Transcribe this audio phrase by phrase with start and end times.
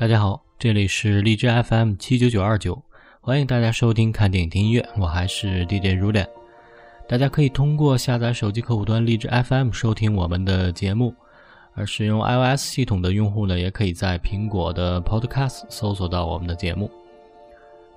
[0.00, 2.82] 大家好，这里是荔枝 FM 七九九二九，
[3.20, 6.26] 欢迎大家收听看电影听音乐，我还是 DJ 如脸。
[7.06, 11.14] 大家可以通过下载手机客户端荔枝 FM 收听我们的节目，
[11.74, 16.90] 而使用 iOS 系统的用户呢，也可以在苹果的 Podcast 搜索到我们的节目。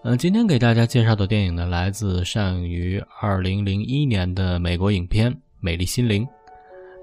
[0.03, 6.25] 嗯，今天给大家介绍的电影呢，来自上映于二零零一年的美国影片《美丽心灵》。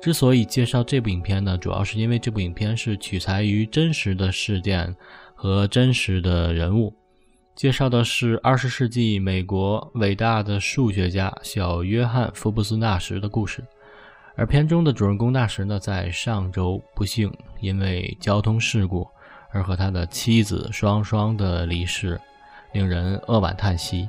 [0.01, 4.97] 之所以介绍这部影片呢，主要是因为这部影片是取材于真实的事件
[5.35, 6.95] 和真实的人物，
[7.55, 13.63] 介绍的是二十世纪美国伟大的数学家小约翰·福布斯·纳什的故事。
[14.37, 17.31] 而片中的主人公纳什呢，在上周不幸
[17.61, 19.07] 因为交通事故
[19.53, 22.19] 而和他的妻子双双的离世。
[22.73, 24.09] 令人扼腕叹息，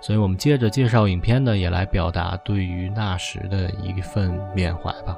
[0.00, 5.16] 所以我们接着介绍影片呢，也来表达对于纳什的一份缅怀吧。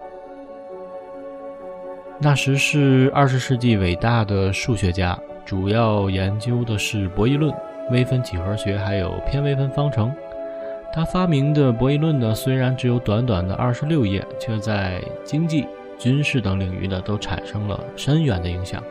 [2.18, 7.52] 纳什是二十世纪伟大的数学家，主要研究的是博弈论、
[7.90, 10.12] 微分几何学还有偏微分方程。
[10.92, 15.66] 他发明的博弈论呢，虽然只有短短的二十六页，却在经济、
[15.98, 18.82] 军事等领域呢，都产生了深远的影响。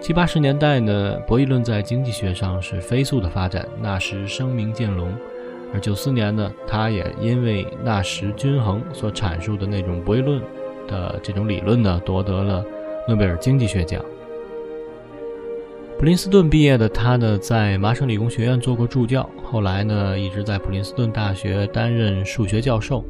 [0.00, 5.12] 七八十年代呢，博弈论在经济学上是飞速的发展，纳什声名渐隆。
[5.74, 10.40] 而九四年呢，他也因为纳什均衡所阐述的那种博弈论
[10.86, 12.64] 的这种理论呢，夺得了
[13.06, 14.02] 诺贝尔经济学奖。
[15.98, 23.04] 普林斯顿毕业的他呢，在麻省理工学院做过助教，后来呢，一直在普林斯顿大学担任数学教授。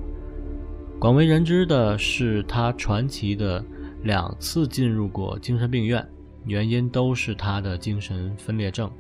[0.99, 3.63] 广为人知的是，他传奇的
[4.03, 6.05] 两次进入过精神病院。
[6.45, 8.91] 原因都是他的精神分裂症。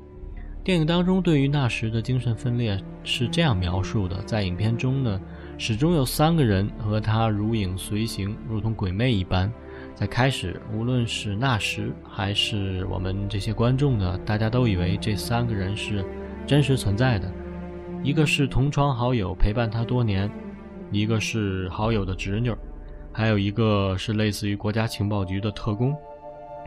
[0.64, 5.20] 电影当中对于纳什的精神分裂是这样描述的：在影片中呢，
[5.56, 9.50] 始终有三个人和他如影随形，如同鬼魅一般。
[9.94, 16.04] 在开始，无论是纳什还是我们这些观众呢，大家都以为这三个人是
[16.46, 17.32] 真实存在的。
[18.04, 20.28] 一个是同窗好友，陪伴他多年；
[20.92, 22.52] 一个是好友的侄女；
[23.10, 25.96] 还有一个是类似于国家情报局的特工。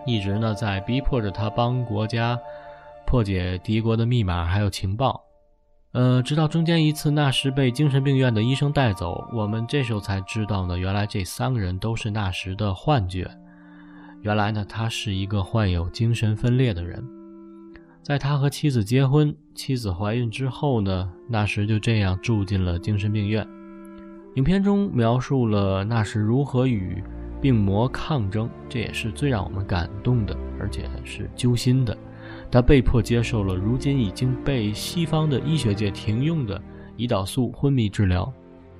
[0.05, 2.39] 一直呢在逼迫着他帮国家
[3.05, 5.21] 破解敌国的密码还有情报，
[5.91, 13.29] 呃，直到中间一次纳什被精神病院的医生带走，我们这时候才知道呢，原来这三个人都是纳什的幻觉。
[14.21, 17.03] 原来呢，他是一个患有精神分裂的人。
[18.01, 23.45] 在他和妻子结婚、妻子怀孕之后呢，纳什就这样住进了精神病院。
[24.35, 27.03] 影片中描述了纳什如何与。
[27.41, 31.97] 病魔抗争，这也是最让我们感动的，而且是揪心的。
[32.51, 36.61] 他被迫接受了如今已经被西方的医学界停用的
[36.97, 38.31] 胰岛素昏迷治疗。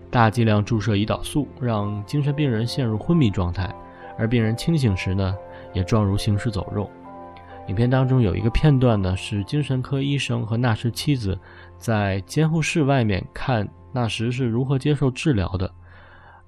[0.09, 3.73] 大剂量注射胰岛素，让精神病人陷入昏迷状态，
[4.17, 5.35] 而病人清醒时呢，
[5.73, 6.89] 也状如行尸走肉。
[7.67, 11.37] 影片当中有一个片段呢，是精神科医生和纳什妻子
[11.77, 15.71] 在监护室外面看纳什是如何接受治疗的。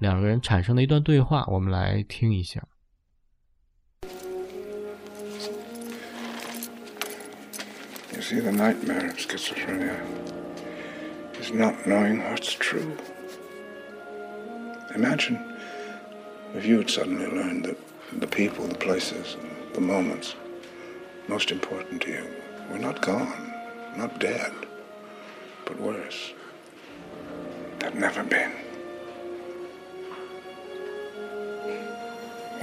[0.03, 2.63] 两个人产生的一段对话，我们来听一下。
[8.13, 9.95] You see, the nightmare of schizophrenia
[11.41, 12.97] is not knowing what's true.
[14.95, 15.39] Imagine
[16.55, 17.77] if you had suddenly learned that
[18.19, 19.37] the people, the places,
[19.75, 20.35] the moments
[21.29, 22.25] most important to you
[22.71, 23.53] were not gone,
[23.97, 24.51] not dead,
[25.65, 26.33] but worse,
[27.81, 28.51] had never been.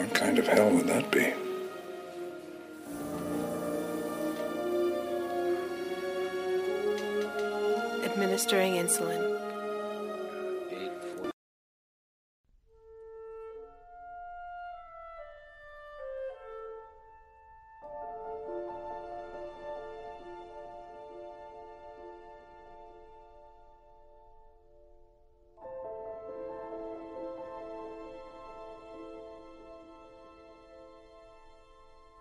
[0.01, 1.27] What kind of hell would that be?
[8.07, 9.50] Administering insulin.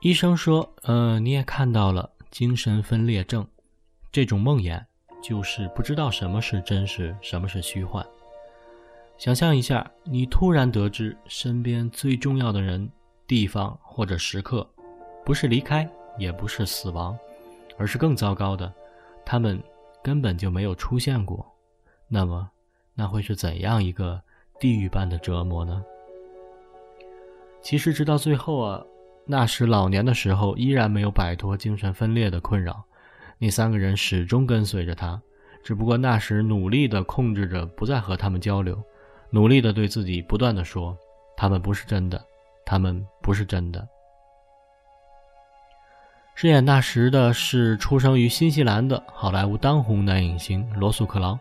[0.09, 3.47] 医生说：“呃，你也看到了精神分裂症，
[4.11, 4.83] 这种梦魇
[5.21, 8.03] 就是不知道什么是真实，什么是虚幻。
[9.19, 12.89] 想象一下，你突然得知身边最重要的人、
[13.27, 14.67] 地方或者时刻，
[15.23, 17.15] 不是离开，也不是死亡，
[17.77, 18.73] 而是更糟糕的，
[19.23, 19.61] 他们
[20.01, 21.45] 根本就没有出现过。
[22.07, 22.49] 那么，
[22.95, 24.19] 那会是怎样一个
[24.59, 25.85] 地狱般的折磨呢？
[27.61, 28.83] 其实，直到最后啊。”
[29.31, 32.83] 那时老年的时候，依然没有摆脱精神分裂的困扰。
[33.37, 35.21] 那三个人始终跟随着他，
[35.63, 38.81] 只不过那时努力地控制着，不再和他们交流，
[39.29, 40.97] 努力地对自己不断地说
[41.37, 42.19] ：“他们不是真的，
[42.65, 43.87] 他们不是真的。”
[46.33, 51.37] 饰演纳什的是出生于新西兰的好莱坞当红男影星罗素·克劳，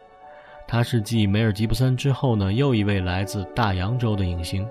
[0.66, 4.68] 他是继梅尔·吉布森之后呢又一位来自大洋洲的影星。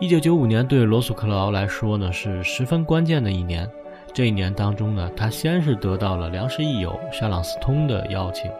[0.00, 3.68] 一九九五年对罗素·克劳来说呢是十分关键的一年。
[4.12, 8.50] 这一年当中呢，他先是得到了良师益友沙朗斯通的邀请，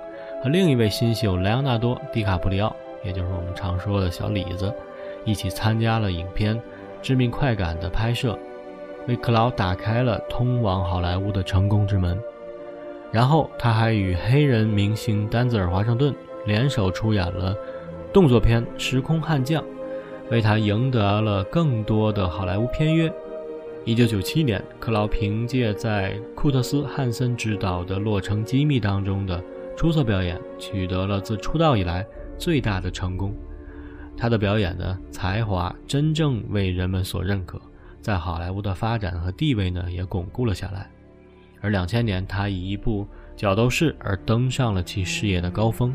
[0.43, 4.73] 和另一位新秀莱昂纳多·迪卡普里奥，也就是我们常说的小李子，
[5.25, 6.57] 一起参加了影片
[7.03, 8.39] 《致命快感》的拍摄。
[9.09, 12.17] 为克劳打开了通往好莱坞的成功之门，
[13.11, 16.15] 然后他还与黑人明星丹泽尔·华盛顿
[16.47, 17.55] 联手出演了
[18.13, 19.63] 动作片《时空悍将》，
[20.31, 23.13] 为他赢得了更多的好莱坞片约。
[23.85, 29.43] 1997年，克劳凭借在库特斯·汉森执导的《洛城机密》当中的
[29.77, 32.07] 出色表演，取得了自出道以来
[32.39, 33.35] 最大的成功。
[34.17, 37.61] 他的表演呢，才华真正为人们所认可。
[38.01, 40.91] 在好莱坞的发展和地位呢，也巩固了下来。
[41.61, 43.05] 而两千年，他以一部
[43.37, 45.95] 《角斗士》而登上了其事业的高峰。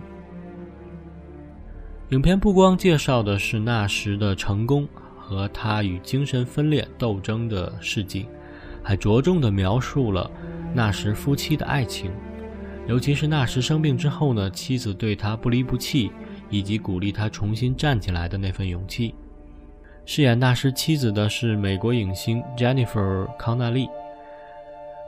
[2.10, 8.26] 影片不光介绍的是纳什的成功和他与精神分裂斗争的事迹，
[8.82, 10.30] 还着重的描述了
[10.74, 12.12] 纳什夫妻的爱情，
[12.88, 16.12] 尤其是纳什生病之后呢，妻子对他不离不弃，
[16.50, 19.14] 以及鼓励他重新站起来的那份勇气。
[20.04, 23.88] 饰演纳什妻子的是美国影星 Jennifer 康纳利。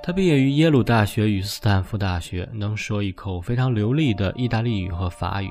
[0.04, 5.50] 她毕业于耶鲁大学与斯坦福大学，能说一口非常流利的意大利语和法语，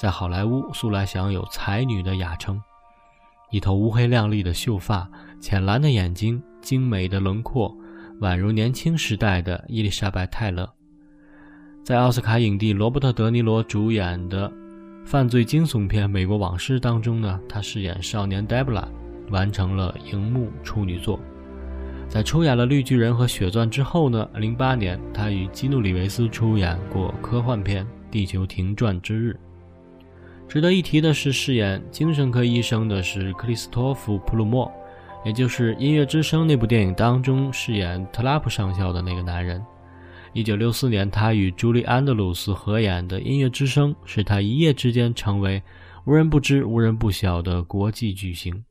[0.00, 2.60] 在好莱坞素来享有才女的雅称。
[3.50, 5.10] 一头乌黑亮丽的秀发，
[5.40, 7.74] 浅蓝的眼睛，精美的轮廓，
[8.20, 10.68] 宛如年轻时代的伊丽莎白·泰勒。
[11.82, 14.52] 在奥斯卡影帝罗伯特·德尼罗主演的。
[15.04, 18.84] 犯罪惊悚片《美国往事》当中呢，他饰演少年 Debra，
[19.30, 21.18] 完成了荧幕处女作。
[22.10, 29.30] 在出演了《绿巨人》和《血钻》之后呢，零八年他与基努里维斯出演过科幻片《地球停转之日》。
[30.48, 34.72] 值得一提的是，饰演精神科医生的是克里斯托弗·普鲁默，
[35.22, 39.62] 也就是《音乐之声》那部电影当中饰演特拉普上校的那个男人。
[40.32, 45.62] 一九六四年，他与朱莉·安德鲁斯合演的《音乐之声》使他一夜之间成为
[46.06, 48.64] 无人不知、无人不晓的国际巨星。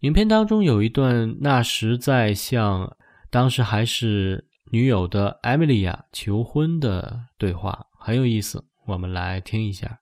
[0.00, 2.94] 影片当中有一段纳什在向
[3.30, 9.99] 当时还是女友的艾米莉亚求婚的对话，很有意思，我们来听一下。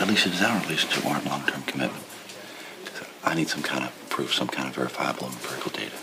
[0.00, 2.04] Alicia, does our relationship warrant long-term commitment?
[3.24, 5.96] I need some kind of proof, some kind of verifiable empirical data.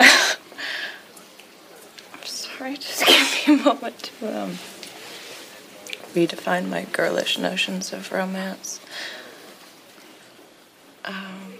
[2.13, 4.51] I'm sorry, just give me a moment to um,
[6.13, 8.79] redefine my girlish notions of romance.
[11.03, 11.55] Um,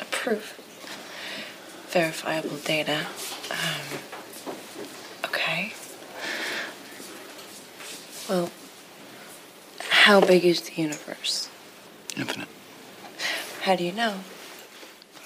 [0.00, 0.58] a proof,
[1.95, 3.05] verifiable data.
[3.49, 3.99] Um,
[5.23, 5.71] okay.
[8.27, 8.49] Well,
[9.91, 11.49] how big is the universe?
[12.17, 12.49] Infinite.
[13.61, 14.19] How do you know?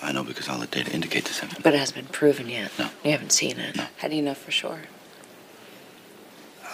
[0.04, 1.64] I know because all the data indicates it's infinite.
[1.64, 2.70] But it hasn't been proven yet.
[2.78, 2.92] No.
[3.04, 3.76] You haven't seen it.
[3.76, 3.88] No.
[3.98, 4.82] How do you know for sure?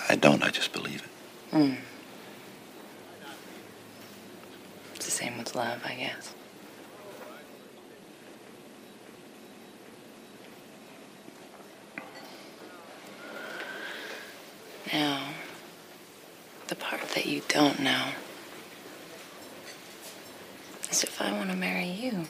[0.09, 1.55] I don't, I just believe it.
[1.55, 1.75] Hmm.
[4.95, 6.33] It's the same with love, I guess.
[14.93, 15.19] Now,
[16.67, 18.05] the part that you don't know
[20.91, 22.25] is if I want to marry you.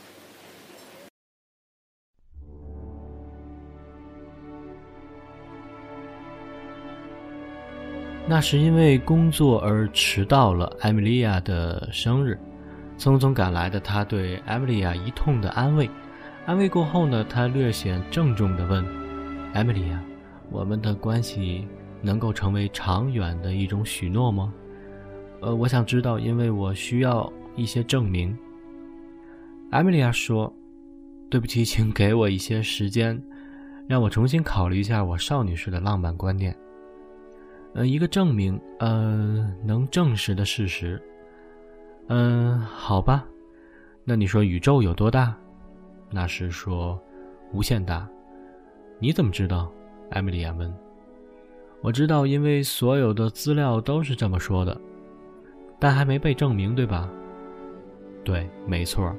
[8.28, 12.40] 那是因为工作而迟到了艾米莉亚的生日，
[12.98, 15.88] 匆匆赶来的他对艾米莉亚一通的安慰，
[16.48, 18.84] 安慰过后呢，他略显郑重地问
[19.54, 20.02] ：“艾米莉亚，
[20.50, 21.68] 我们的关系
[22.06, 24.54] 能够成为长远的一种许诺吗？”
[25.42, 28.36] 呃，我想知道，因为我需要一些证明。
[29.72, 30.52] 艾米莉亚说
[31.30, 33.22] ：“对不起，请给我一些时间，
[33.88, 36.56] 让我重新考虑一下我少女式的浪漫观念。”
[37.76, 41.02] 呃，一个证明，呃，能证实的事实。
[42.08, 43.28] 嗯，好吧，
[44.06, 45.36] 那你说宇宙有多大？
[46.10, 46.98] 那是说
[47.52, 48.08] 无限大。
[48.98, 49.70] 你怎么知道？
[50.12, 50.74] 艾米莉亚问。
[51.86, 54.76] 我知道，因为所有的资料都是这么说的，
[55.80, 57.08] 但还没被证明，对吧？
[58.24, 59.16] 对，没错。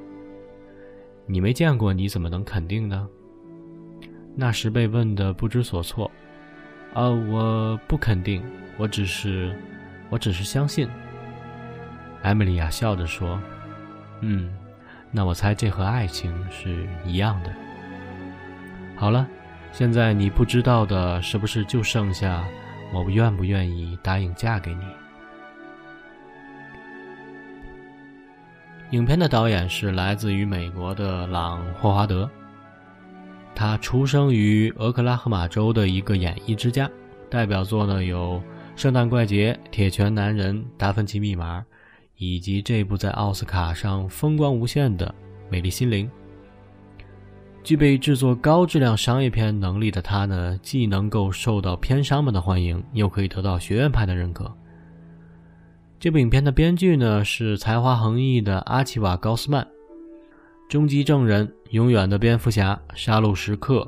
[1.25, 3.07] 你没见过，你怎么能肯定呢？
[4.35, 6.11] 那时被问的不知所措。
[6.93, 8.43] 啊，我不肯定，
[8.77, 9.55] 我只是，
[10.09, 10.89] 我只是相信。
[12.21, 13.39] 艾米莉亚笑着说
[14.19, 14.53] ：“嗯，
[15.09, 17.53] 那我猜这和爱情是一样的。
[18.97, 19.25] 好了，
[19.71, 22.43] 现在你不知道的是不是就剩下
[22.93, 24.81] 我愿不愿意答应嫁给你？”
[28.91, 32.29] 影片的导演是来自于美国的朗·霍华德。
[33.53, 36.89] 他出生于俄克拉荷马州的一个演艺之家，
[37.29, 38.41] 代表作呢有
[38.81, 41.59] 《圣诞怪杰》《铁拳男人》《达芬奇密码》，
[42.15, 45.07] 以及这部在奥斯卡上风光无限的
[45.51, 46.07] 《美丽心灵》。
[47.67, 54.49] 具备制作高质量商业片能力的他呢，既能够受到片商们的欢迎，又可以得到学院派的认可。
[55.99, 59.65] 这部影片的编剧呢是才华横溢的阿奇瓦·高斯曼，
[60.69, 63.79] 《终极证人》《永远的蝙蝠侠》《杀戮时刻》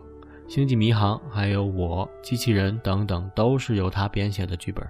[0.54, 4.86] 《星际迷航》还有《我机器人》等等，都是由他编写的剧本。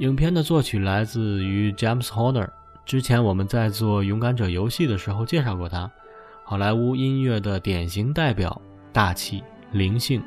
[0.00, 2.50] 影片的作曲来自于 James Horner，
[2.84, 5.90] 之前我们在做《勇敢者游戏》的时候介绍过他，
[6.46, 8.60] 好莱坞音乐的典型代表，
[8.92, 10.22] 大气、灵性、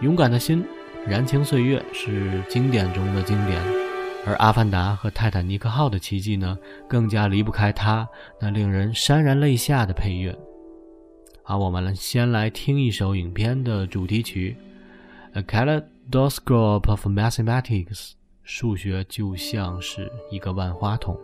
[0.00, 0.64] 勇敢的心。
[1.04, 3.60] 燃情岁月是经典中的经典，
[4.24, 6.56] 而《阿凡达》和《泰坦尼克号》的奇迹呢，
[6.88, 8.08] 更加离不开它
[8.40, 10.38] 那令人潸然泪下的配乐。
[11.42, 14.56] 好，我们先来听一首影片的主题曲
[15.38, 17.86] 《A Kaleidoscope of Mathematics》，
[18.44, 21.18] 数学就像是一个万花筒。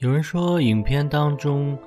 [0.00, 1.78] 有人说，影片当中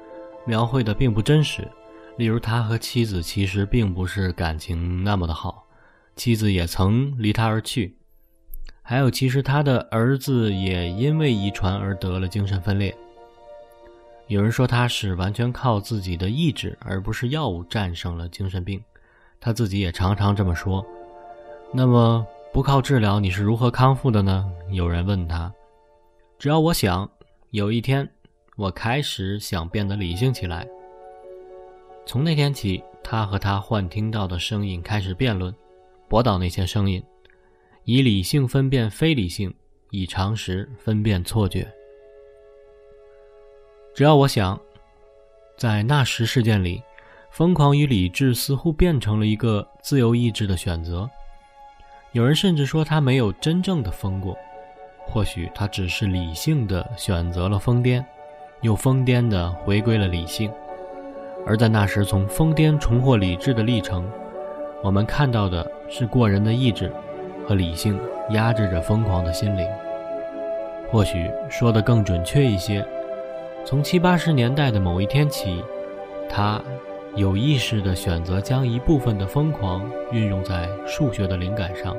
[0.46, 1.67] 描绘的并不真实，
[2.15, 5.65] 例如他和妻子其实并不是感情那么的好，
[6.15, 7.97] 妻子也曾离他而去，
[8.84, 12.95] 还有其实他的儿子也因为遗传而得了精神分裂。
[14.28, 18.80] 有人说他是完全靠自己的意志，而不是药物战胜了精神病，
[19.39, 20.86] 他自己也常常这么说。
[21.73, 22.23] 那么
[22.54, 24.47] 不靠治疗，你是如何康复的呢？
[24.69, 25.52] 有人问他，
[26.38, 27.10] 只要我想。
[27.53, 28.09] 有一天，
[28.55, 30.67] 我开始想变得理性起来。
[32.03, 35.53] 从那天起，他和他幻听到的声音开始辩论，
[36.09, 37.03] 驳倒那些声音，
[37.83, 39.53] 以理性分辨非理性，
[39.91, 41.71] 以常识分辨错觉。
[43.93, 44.59] 只要我想，
[45.55, 46.81] 在那时事件里，
[47.29, 51.07] 疯狂与理智似乎变成了一个自由意志的选择。
[52.13, 54.35] 有人甚至说他没有真正的疯过。
[55.05, 58.03] 或许他只是理性的选择了疯癫，
[58.61, 60.51] 又疯癫的回归了理性。
[61.45, 64.09] 而在那时，从疯癫重获理智的历程，
[64.81, 66.91] 我们看到的是过人的意志
[67.47, 69.67] 和理性压制着疯狂的心灵。
[70.89, 72.85] 或许说的更准确一些，
[73.65, 75.63] 从七八十年代的某一天起，
[76.29, 76.61] 他
[77.15, 81.95] 有意识地选择将一部分的疯狂运用在数学的灵感上。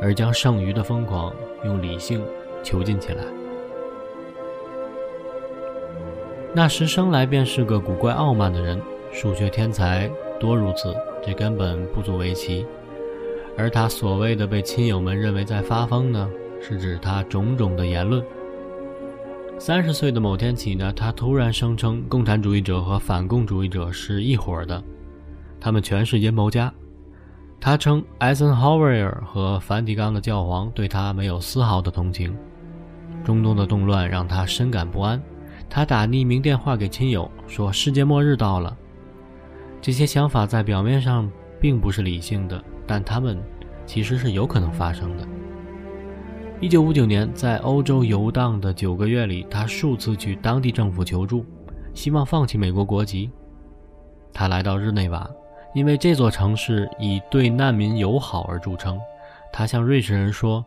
[0.00, 1.34] 而将剩余的疯狂
[1.64, 2.22] 用理性
[2.62, 3.22] 囚禁起来。
[6.52, 8.80] 那时生来便是个古怪傲慢的人，
[9.12, 10.10] 数学天才
[10.40, 12.66] 多如此，这根本不足为奇。
[13.56, 18.24] 而他所谓的被亲友们认为在发疯呢，是指他种种的言论。
[19.58, 24.82] 三十岁的某天起呢，他突然声称共产主义者和反共主义者是一伙的，
[25.60, 26.72] 他们全是阴谋家。
[27.60, 32.34] 他称艾森豪威尔和梵蒂冈的教皇对他没有丝毫的同情。
[33.22, 35.20] 中东的动乱让他深感不安。
[35.68, 38.74] 他打匿名电话给亲友，说世界末日到了。
[39.80, 43.38] 这些想法在表面上并不是理性的，但他们
[43.84, 45.28] 其实是有可能发生的。
[46.60, 51.44] 一九五九年，在欧洲游荡的九个月里，他数次去当地政府求助，
[51.92, 53.30] 希望放弃美国国籍。
[54.32, 55.28] 他来到日内瓦。
[55.72, 58.98] 因为这座城市以对难民友好而著称，
[59.52, 60.64] 他向瑞士人说：“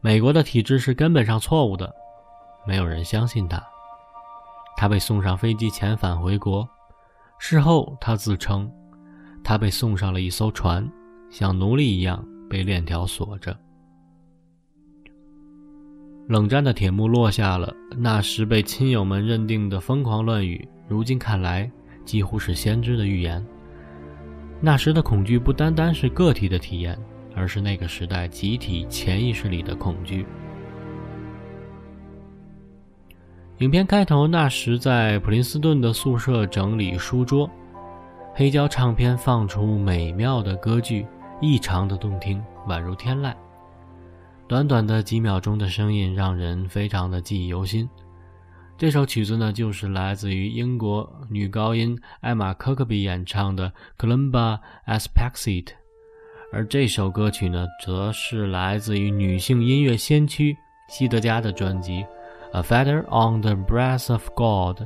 [0.00, 1.92] 美国的体制是根本上错误的。”
[2.66, 3.62] 没有人相信他。
[4.76, 6.68] 他被送上飞机遣返回国。
[7.38, 8.70] 事后，他自称，
[9.42, 10.88] 他被送上了一艘船，
[11.30, 13.56] 像奴隶一样被链条锁着。
[16.28, 17.74] 冷战的铁幕落下了。
[17.96, 21.70] 那时被亲友们认定的疯狂乱语，如今看来
[22.04, 23.44] 几乎是先知的预言。
[24.64, 26.96] 那时的恐惧不单单是个体的体验，
[27.34, 30.24] 而是那个时代集体潜意识里的恐惧。
[33.58, 37.50] 影片开头，那时在普林斯顿的宿舍整理书桌，
[38.34, 41.04] 黑胶唱片放出美妙的歌剧，
[41.40, 43.34] 异常的动听，宛如天籁。
[44.46, 47.88] 短短的几秒钟的声音，让人非常的记忆犹新。
[48.82, 53.72] 这首曲子呢，就是来自于英国女高音艾玛·科克比演唱的
[54.04, 55.66] 《Columba Aspexit》，
[56.52, 60.56] 而这首歌曲呢，则是来自于女性音乐先驱
[60.88, 62.04] 西德加的专辑
[62.58, 64.80] 《A Feather on the Breath of God》，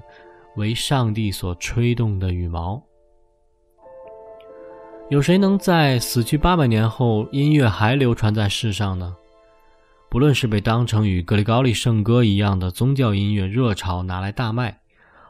[0.57, 2.83] 为上帝所吹动的羽毛。
[5.09, 9.17] 有谁能在死去八百年后，音乐还流传在世上呢？
[10.09, 14.79] 不论是被当成与格里高利圣歌一样的宗教音乐热潮拿来大卖，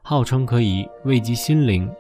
[0.03, 1.91] 号称可以慰藉心灵，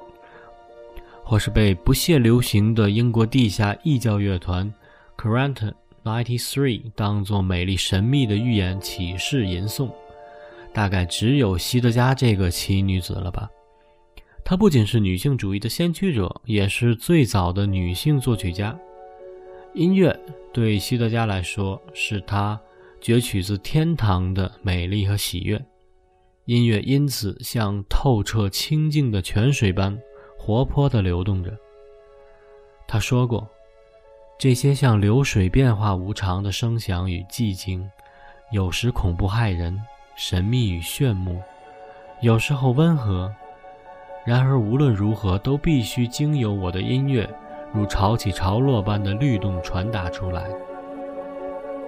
[1.24, 4.72] 或是被不屑流行的英国地下异教乐团
[5.16, 5.72] Current
[6.04, 9.90] Ninety Three 当作美丽神秘的预言启示吟诵，
[10.72, 13.50] 大概只有希德加这个奇女子了吧？
[14.44, 18.78] 她不仅是女性主义的先驱者，也是最早的女性作曲家。
[19.76, 20.18] 音乐
[20.54, 22.58] 对希德加来说，是他。
[23.02, 25.62] 攫取自天堂的美丽和喜悦，
[26.46, 29.96] 音乐因此像透彻清净的泉水般
[30.38, 31.54] 活泼地流动着。
[32.88, 33.46] 他说过
[34.40, 37.88] ：“这些像流水变化无常的声响与寂静，
[38.50, 39.78] 有时恐怖骇人、
[40.16, 41.40] 神秘与炫目，
[42.22, 43.32] 有时候温和。
[44.24, 47.28] 然而无论如何，都必须经由我的音乐，
[47.72, 50.44] 如潮起潮落般的律动传达出来。”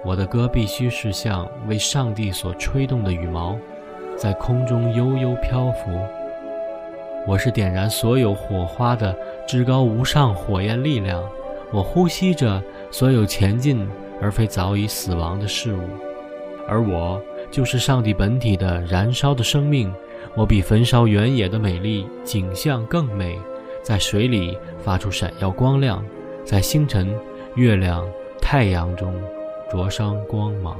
[0.05, 3.57] 我的歌必须是像为上帝所吹动的羽毛，
[4.15, 5.91] 在空中悠悠漂浮。
[7.27, 9.13] 我是点燃所有火花的
[9.45, 11.21] 至高无上火焰力量。
[11.71, 13.87] 我呼吸着所有前进
[14.21, 15.81] 而非早已死亡的事物，
[16.67, 19.93] 而我就是上帝本体的燃烧的生命，
[20.33, 23.37] 我比焚烧原野的美丽景象更美，
[23.89, 26.05] 在水里发出闪耀光亮，
[26.45, 27.11] 在星辰、
[27.55, 28.07] 月亮、
[28.39, 29.19] 太阳中
[29.71, 30.79] 灼伤光芒。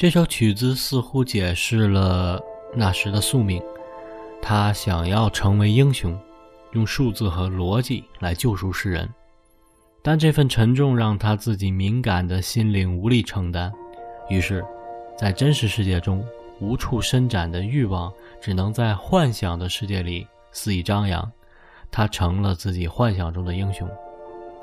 [0.00, 2.40] 这首曲子似乎解释了
[2.74, 3.62] 那时的宿命，
[4.40, 6.18] 他想要成为英雄，
[6.72, 9.06] 用数字和逻辑来救赎世人，
[10.00, 13.70] 但这份沉重让他自己敏感的心灵无力承担，
[14.30, 14.64] 于是，
[15.18, 16.24] 在真实世界中
[16.60, 18.10] 无处伸展的欲望，
[18.40, 21.30] 只能在幻想的世界里肆意张扬。
[21.90, 23.86] 他成了自己幻想中的英雄，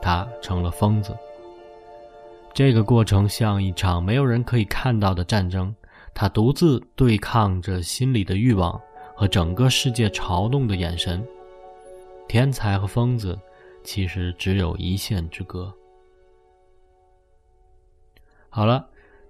[0.02, 1.16] 他成了疯子。
[2.58, 5.72] 这个过程像一场没有人可以看到的战争，
[6.12, 8.82] 他独自对抗着心里的欲望
[9.16, 11.24] 和整个世界嘲弄的眼神。
[12.28, 13.38] 天才和疯子
[13.84, 15.72] 其实只有一线之隔。
[18.50, 18.84] 好了，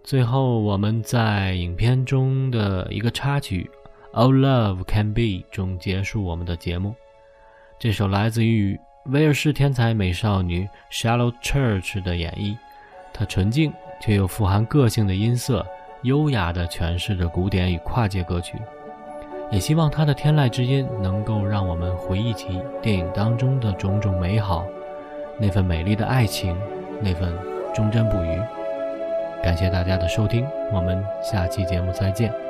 [0.06, 3.70] 最后我们在影片中的一个插曲
[4.18, 6.96] 《All Love Can Be》中结束我们的节目。
[7.78, 12.58] 这首来自于威尔士天才美少女 Shallow Church 的演绎。
[13.18, 15.66] 它纯净却又富含个性的音色，
[16.04, 18.58] 优雅地诠释着古典与跨界歌曲。
[19.50, 24.66] 也希望它的天籁之音能够让我们回忆起电影当中的种种美好，
[25.40, 26.56] 那份美丽的爱情，
[27.02, 27.34] 那份
[27.74, 28.40] 忠贞不渝。
[29.42, 32.47] 感谢大家的收听，我们下期节目再见。